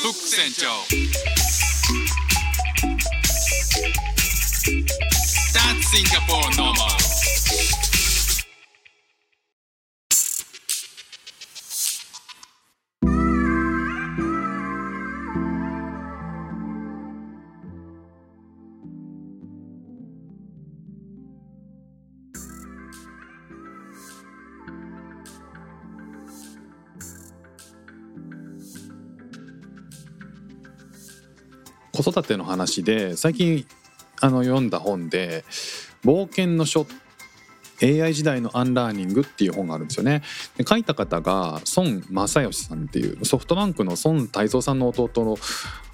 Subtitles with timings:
[0.00, 0.66] ック船長
[5.52, 6.99] That's Singapore normal
[32.01, 33.65] 子育ての話で最近
[34.19, 35.45] あの読んだ本で
[36.03, 36.87] 「冒険の書
[37.83, 40.23] AI 時代のアンラーニング」っていう本があるんですよね。
[40.57, 45.37] で書いた方が孫正義さんっていうソフトバンクの孫泰蔵さんの弟の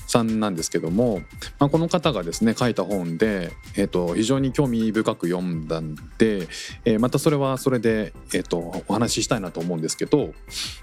[0.07, 1.21] さんなんですけども、
[1.59, 6.47] まあ、この方がですね書いた本で、えー、と非常に興味深く読んだんで、
[6.85, 10.33] えーまたそれはそれで、えー、とお話ししたいなと思うんですけど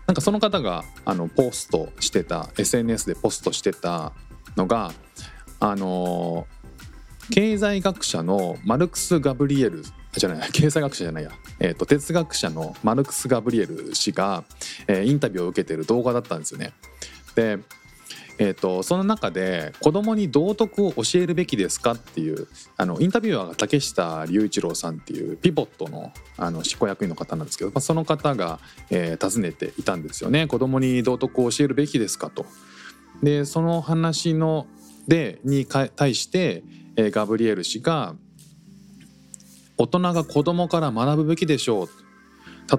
[0.06, 4.12] なんかその方があのポストしてた SNS でポストしてた
[4.56, 4.92] のが
[5.60, 6.46] あの
[7.30, 14.44] 経済学者のマルクス・ガブリエルじゃない経済学者じゃないや、えー、と哲学者のマルクス・ガブリエル氏が、
[14.86, 16.72] えーインタビューを受けてる動画だったんですよね。
[17.34, 17.58] で
[18.38, 28.58] えー、とその中で子供に道徳を教えるべきですかっていうあのインタビュアーが竹下隆一郎さんっていうピボットのあの執行役員の方なんですけど、まあ、その方が、
[28.90, 32.44] えー尋ねていたんですよね子供に道徳を教えるべきですかと。
[33.22, 34.66] でその話の
[35.06, 36.62] でにか対して、
[36.96, 38.14] えーガブリエル氏が
[39.76, 41.88] 大人が子供から学ぶべきでしょう。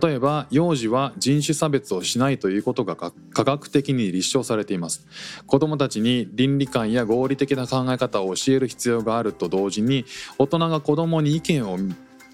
[0.01, 5.05] 例えば幼児は人種差別をしないということが科科学的に立証されています。
[5.45, 10.05] 子どもたちに倫理観や合理的な考え方を教える必要があると同時に
[10.39, 11.77] 大人が子どもに意見を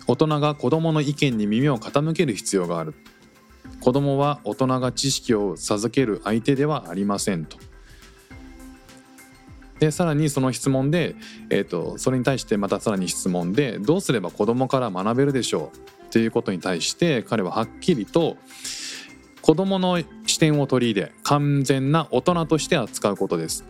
[0.07, 2.93] 大人が子どもの意見に耳を傾ける必要がある。
[3.81, 7.57] 子どもは大人が知識を授ける相手ではありませんと。
[9.81, 11.15] でさらにその質問で、
[11.49, 18.37] えー、とそれに対してまたさらに質問でどうすれば子どもから学べるでしょうということに対して彼ははっきりと
[19.41, 23.65] 子どもの視点を取り入れ完全な大人として扱うことです。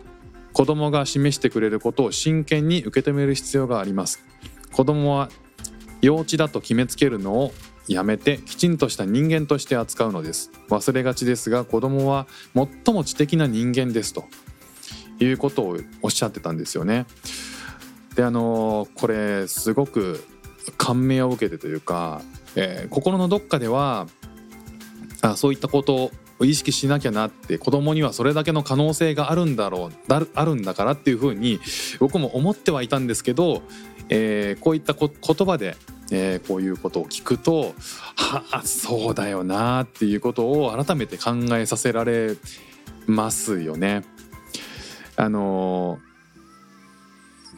[0.52, 4.22] 子どもが示してくれることを真剣に受け止める必要があります。
[4.70, 5.30] 子どもは
[6.02, 7.54] 幼稚だと決めつけるのを
[7.88, 10.50] やめてきちんとした人間として扱うのです。
[10.68, 14.26] 忘れがちですが子どもは最も知的な人間ですと。
[15.20, 17.06] いうことをおっしゃってたんですよね。
[18.14, 20.22] であのこれすごく
[20.76, 22.22] 感銘を受けてというか、
[22.56, 24.06] えー心のどっかでは
[25.22, 31.60] あそういったことを意識しなきゃなって子供にはそれだけの可能性があるんだろうだあるんだからっていうふうに
[32.00, 33.62] 僕も思ってはいたんですけど、
[34.08, 35.76] えーこういったこ言葉で、
[36.10, 37.74] えーこういうことを聞くと
[38.16, 42.36] はあそうだよなっていうことを改めて考えさせられ
[43.06, 44.02] ますよね。
[45.16, 45.98] あの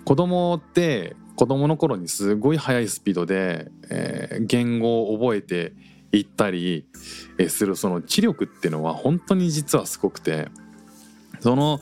[0.05, 5.73] 子供って子供の頃にすごい速いスピードで、えー言語を覚えて
[6.13, 6.87] いったり
[7.49, 10.49] するその知力っていうのは本当に実はすごくて
[11.41, 11.81] その、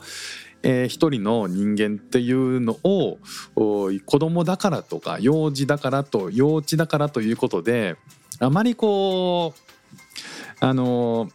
[0.61, 3.17] えー一人の人間っていうのを
[3.55, 7.97] お子供だからとか幼児だからと幼稚だからということで
[8.39, 11.29] あまりこうあの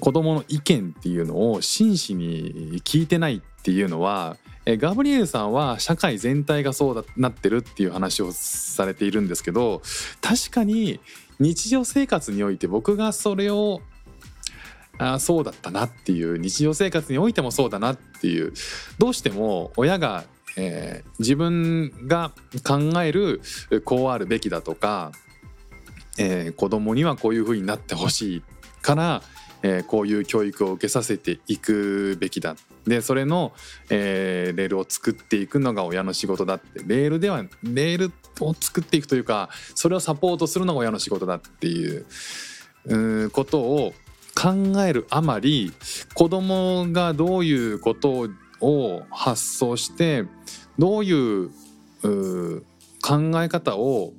[0.00, 4.36] 子供の意見っていうのを真摯に聞いてないっていうのは
[4.66, 9.82] ガブリエルさんは社会全体がそうなってるっていう話をされているんですけど
[10.20, 11.00] 確かに
[11.40, 13.82] 日常生活において僕がそれを
[14.98, 18.52] あそうだったなっていう日常生活においてもそうだなっていう
[18.98, 20.24] どうしても親が、
[20.56, 22.32] えー自分が
[22.64, 23.40] 考える
[23.84, 25.12] こうあるべきだとか、
[26.18, 28.42] えー子供にはこういう風になってほしい
[28.82, 29.22] から、
[29.62, 32.56] えーこういう教育を受けさせていくべきだ。
[32.86, 33.52] でそれの、
[33.90, 36.80] えーレールを作っていくのが親の仕事だって。
[36.86, 42.06] レールではレールを作っていくというかそれをサポートするのが親の仕事だっていう
[42.86, 43.94] うことを
[44.34, 45.72] 考えるあまり
[46.14, 48.28] 子供がどういうこと
[48.60, 50.24] を発想して
[50.78, 51.50] どういう
[52.02, 52.64] う
[53.02, 54.12] 考え方を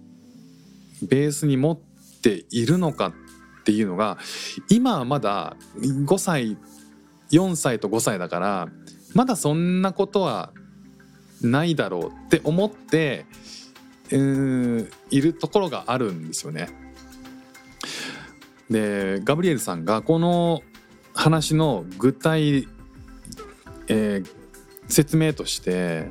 [1.02, 1.80] ベースに持っ
[2.22, 3.14] ているのかっ
[3.64, 4.18] ていうのが
[4.70, 6.58] 今はまだ5歳
[7.32, 8.68] 4歳と5歳だから
[9.14, 10.52] まだそんなことは
[11.42, 13.26] ないだろうって思って
[14.12, 16.70] うんいるところがあるんですよね。
[18.70, 20.62] でガブリエルさんがこの
[21.14, 22.68] 話の具体、
[23.88, 24.44] えー
[24.90, 26.10] 説明として、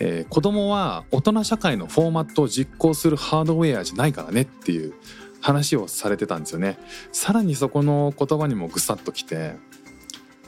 [0.00, 4.94] えー子供は大人社会のフォーマットを実行するハードウェアじゃないからねっていう
[5.42, 6.78] 話をされてたんですよね。
[7.12, 9.56] さらにそこの言葉にもぐさっときて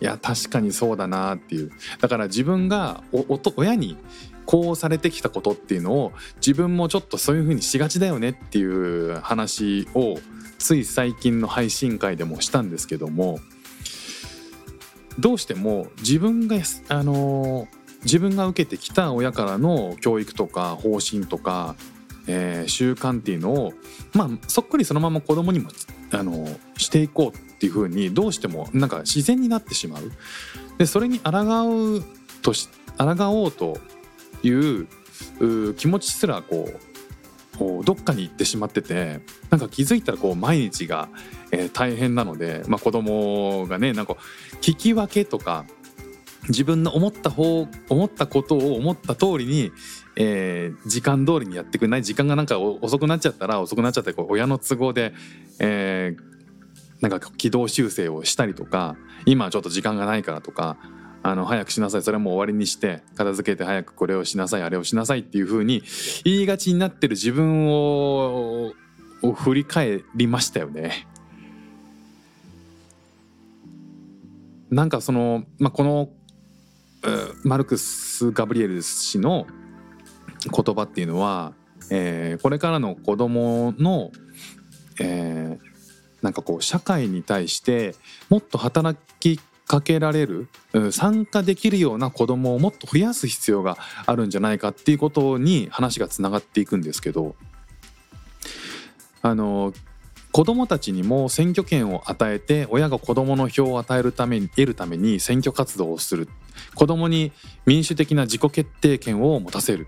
[0.01, 1.71] いや確かにそうだなっていう
[2.01, 3.05] だから自分が
[3.57, 3.97] 親に
[4.47, 10.19] こうされてきたことっていうのを自分もちょっとそういう風にしがちだよねっていう話を
[10.59, 13.39] つい最近の配信会でもしたんですけども
[15.19, 16.57] どうしても自分が
[16.89, 17.69] あの
[18.05, 21.75] 自分が受けてきた親からの教育とか方針とか、
[22.27, 23.73] えー習慣っていうのを
[24.15, 25.71] まあそっくりそのまま子供にも
[26.11, 30.13] あのしていこうっていう風にどうしてもなんか自然になってしまう。
[30.79, 32.05] でそれに抗う
[32.43, 32.69] とし
[32.99, 33.79] 抗おうと
[34.43, 34.89] いう
[35.41, 41.09] う気持ちすらこうこうどっかに行ってしまっててなんか気づいたらこう毎日が、
[41.53, 44.17] えー大変なので、まあ、子供がねなんか
[44.61, 45.65] 聞き分けとか
[46.49, 49.73] 自分の思った方思ったことを思った通りに、
[50.17, 55.13] えー時間通りにやってくれない時間がなんか遅くなっちゃったら遅くなっちゃって親の都合で、
[55.59, 56.35] えー
[57.01, 58.97] なんか軌道修正をしたりとか
[59.27, 60.79] 今はちょっと時間がないからとか
[61.23, 65.83] あの早くしなさいそれも終わりにして片付けて早くこれをしなさいあれをしなさいっていう風に
[66.25, 68.73] 言いがちになってる自分を
[69.23, 71.07] を振り返りましたよね。
[74.71, 76.11] なんかその、まあ、この
[77.43, 79.47] マルクス・ガブリエル氏の
[80.51, 81.53] 言葉っていうのは、
[81.91, 84.11] えーこれからの子供の、
[85.01, 85.75] えー
[86.23, 87.95] なんかこう社会に対して
[88.31, 90.49] もっと働きかけられる
[90.91, 93.77] 参加できるような子供をもっと増やす必要が
[94.07, 97.37] あるんじゃないかっていうことに話がつながっていくんですけど
[99.21, 99.75] あの
[100.33, 106.29] 子供たちにも選挙権を与えて親が子供の票を与えるために得るために選挙活動をする。
[106.75, 107.31] 子供に
[107.67, 109.87] 民主的な自己決定権を持たせる。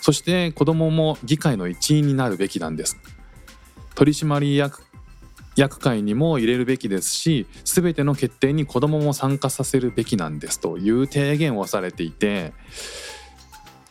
[0.00, 2.98] そして子供も議会の一員になるべきなんです。
[3.94, 4.82] 取締役
[5.56, 10.60] 役会にも入れるべきですし全ての決定に子供もも参加させるべきなんです。
[10.60, 12.52] という提言をされていて、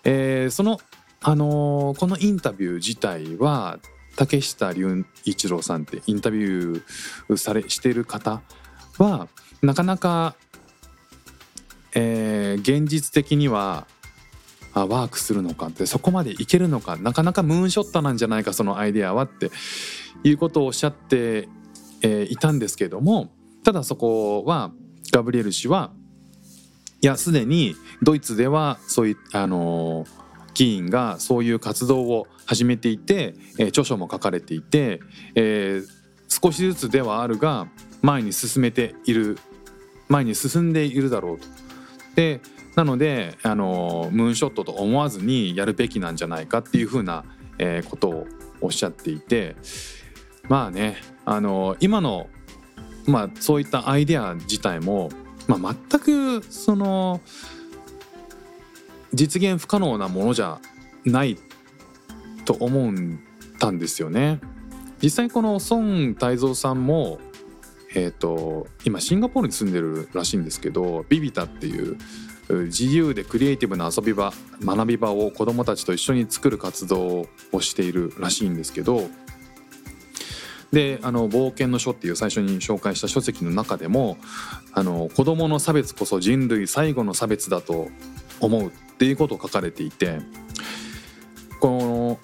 [0.05, 0.79] えーその、
[1.21, 3.79] あのーこのインタビュー自体は
[4.15, 8.41] 竹下隆一郎さんってインタビューされしてる方
[8.97, 9.27] は
[9.61, 10.35] なかなか、
[11.93, 13.87] えー現実的には
[14.73, 19.49] ワークするのかってそこまでいけるのかなかなかムーンショットなんじゃないかそのアイデアはって
[20.23, 21.47] いうことをおっしゃって、
[22.01, 23.31] えーいたんですけども
[23.63, 24.71] ただそこは
[25.11, 25.91] ガブリエル氏は
[27.01, 34.99] いやすでにドイツではそういうあのー議員がそういう活動を始めていて、えー著書も書かれていて、
[35.35, 35.97] えー
[36.29, 37.67] 少しずつではあるが
[38.01, 39.39] 前に進めている
[40.09, 41.47] 前に進んでいるだろうと。
[42.15, 42.41] で
[42.77, 47.25] なのであのムーンショットと思わずにやるべきなんじゃないかっていうふうな、
[47.57, 48.27] えーことを
[48.61, 49.55] おっしゃっていて
[50.47, 52.29] まあねあの今の、
[53.07, 55.09] まあ、そういったアイデア自体も、
[55.47, 57.19] まあ、全くその
[59.11, 60.59] 実現不可能なものじゃ
[61.03, 61.37] ない
[62.45, 62.95] と思っ
[63.57, 64.39] たんですよね。
[65.01, 67.19] 実際この孫泰造さんも
[67.95, 71.97] えー、と今シンガポールに住んでるらしいんですけどビビタっていう
[72.49, 74.33] 自由でクリエイティブな遊び場
[74.63, 79.09] 学び場を子どもたちと一緒に作る活動をしているらしいんですけど
[80.71, 84.17] であの「冒険の書」っていう最初に紹介した書籍の中でも
[84.71, 87.89] あの子どもの差別こそ人類最後の差別だと
[88.39, 90.19] 思うっていうことを書かれていて
[91.59, 92.19] こ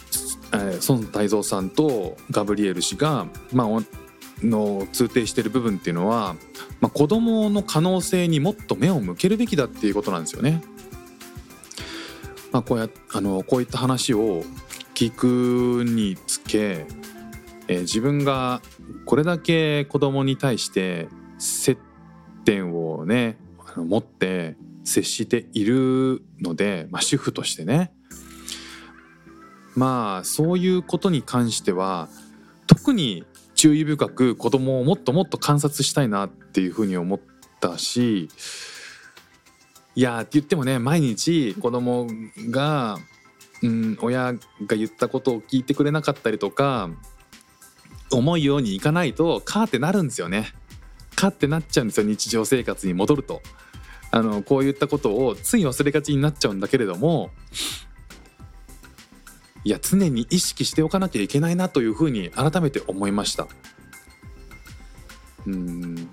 [0.54, 3.68] の、え孫泰造さんとガブリエル氏が、まあ、
[4.44, 6.36] の通底している部分っていうのは、
[6.82, 10.62] まあ、子どもの可能性にもっと目を向けるべきだっていうことなんですよね。
[12.52, 14.44] まあ、こうやあのこういった話を
[14.94, 16.86] 聞くにつけ、
[17.68, 18.62] えー自分が
[19.06, 21.08] これだけ子どもに対して
[21.40, 21.78] 接
[22.46, 27.94] 点をねあの持って接しているので、まあ、主婦としてね
[29.76, 32.10] まあそういうことに関しては
[32.68, 33.26] 特に
[33.64, 37.20] 注意深く子供をもっともっと観察したいなっていうふうに思っ
[37.62, 38.28] たし
[39.96, 42.06] いやーって言ってもね毎日子供
[42.50, 42.98] が、
[43.62, 46.90] うん、親が言ったことを聞いてくれなかったりとか
[48.12, 50.48] 思うようにいかないとカーってなるんですよね。
[51.16, 53.42] カーってなっちゃうんですよ日常生活に戻ると。
[54.12, 57.30] あのこういったことをつい忘れがちになっちゃうんだけれども
[59.66, 63.48] いや常に意識しておかなきゃいけないなというふうに改めて思いました。
[65.46, 66.10] うん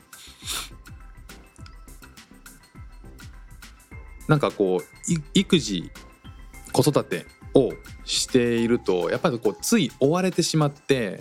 [4.28, 5.90] なんかこう育児
[6.72, 7.72] 子育てを
[8.04, 11.20] しているとやっぱりこうつい追われてしまって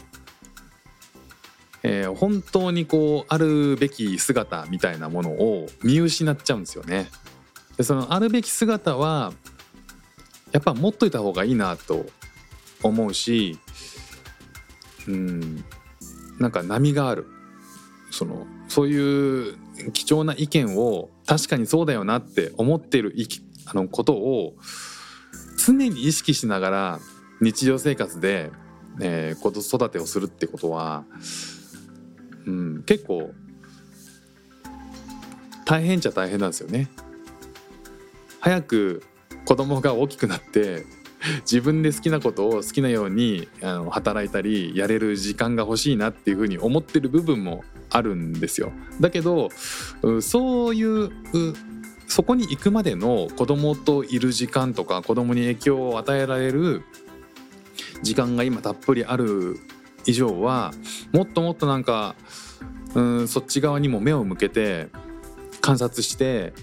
[1.82, 7.10] えー本当にこうあるべき姿みたいなものを見失っちゃうんですよね。
[7.78, 9.34] でそのあるべき姿は
[10.52, 12.06] やっぱ持っといた方がいいなと
[12.84, 13.60] 思うし
[15.08, 15.64] うん
[16.40, 17.28] なんか波がある
[18.12, 19.58] そのそういう
[19.94, 23.14] 貴重な意見を確かにそうだよなって思っている
[23.66, 24.56] あのことを
[25.66, 27.00] 常に意識しながら
[27.42, 28.52] 日常生活で、
[29.02, 31.06] えー子育てをするってことは、
[32.46, 33.32] うん、結構
[35.66, 36.90] 大変っちゃ大変なんですよね。
[38.40, 39.04] 早く
[39.50, 40.86] 子供が大きくなって
[41.42, 48.72] 自分で好きなことを好きなようにあの働いたりやれる時間が欲しいなっていうふうに思ってる部分もあるんですよ。
[49.02, 49.50] だけど
[50.22, 51.12] そういうう
[52.06, 56.84] そこに行くまでの子供といる時間とか子供に影響を与えられる
[58.04, 59.58] 時間が今たっぷりある
[60.06, 60.74] 以上は
[61.12, 62.16] もっともっとなんか
[62.94, 64.90] うんそっち側にも目を向けて
[65.60, 66.54] 観察して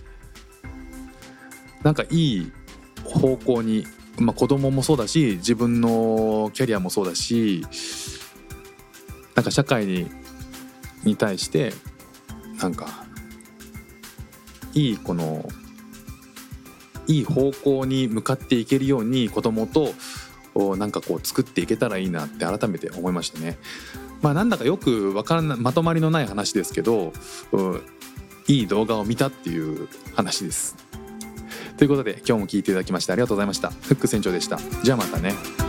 [1.82, 2.52] なんかいい
[3.06, 3.86] 方向に、
[4.18, 7.64] まあ、子供もそうだし自分のキャリアもそうだし
[9.34, 10.10] なんか社会に
[11.04, 11.72] に対して
[12.60, 13.06] なんか
[14.74, 15.48] いいこの
[17.06, 19.94] いい方向に向かっていけるように子供と
[20.54, 23.58] おなんかこう作っていけたらいいなって改めて思いましたね。
[24.22, 27.12] まあなんだかよくわからないまとまりのない話ですけど
[28.48, 30.76] いい動画を見たっていう話です。
[31.76, 33.70] ということで今日も聞いていただきましてありがとうございました。
[33.70, 34.58] フック船長でした。
[34.82, 35.65] じゃあまたね。